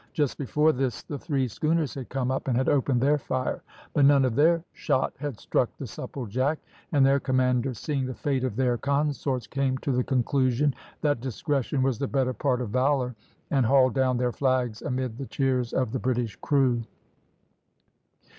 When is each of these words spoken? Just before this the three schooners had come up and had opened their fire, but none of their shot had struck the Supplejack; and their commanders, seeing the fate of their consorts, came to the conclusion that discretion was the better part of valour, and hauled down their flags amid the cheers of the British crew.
Just 0.13 0.39
before 0.39 0.71
this 0.71 1.03
the 1.03 1.19
three 1.19 1.47
schooners 1.47 1.93
had 1.93 2.09
come 2.09 2.31
up 2.31 2.47
and 2.47 2.57
had 2.57 2.67
opened 2.67 3.01
their 3.01 3.19
fire, 3.19 3.61
but 3.93 4.03
none 4.03 4.25
of 4.25 4.33
their 4.35 4.63
shot 4.73 5.13
had 5.19 5.39
struck 5.39 5.69
the 5.77 5.85
Supplejack; 5.85 6.57
and 6.91 7.05
their 7.05 7.19
commanders, 7.19 7.77
seeing 7.77 8.07
the 8.07 8.15
fate 8.15 8.43
of 8.43 8.55
their 8.55 8.79
consorts, 8.79 9.45
came 9.45 9.77
to 9.77 9.91
the 9.91 10.03
conclusion 10.03 10.73
that 11.01 11.21
discretion 11.21 11.83
was 11.83 11.99
the 11.99 12.07
better 12.07 12.33
part 12.33 12.61
of 12.61 12.69
valour, 12.71 13.13
and 13.51 13.63
hauled 13.67 13.93
down 13.93 14.17
their 14.17 14.31
flags 14.31 14.81
amid 14.81 15.19
the 15.19 15.27
cheers 15.27 15.71
of 15.71 15.91
the 15.91 15.99
British 15.99 16.35
crew. 16.37 16.81